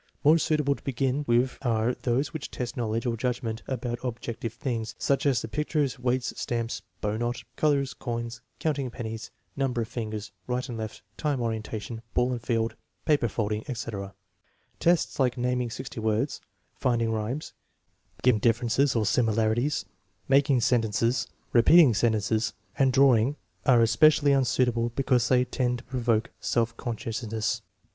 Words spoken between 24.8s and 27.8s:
because they tend to provoke self consciousness.